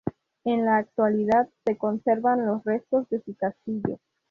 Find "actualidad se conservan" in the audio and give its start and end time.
0.77-2.47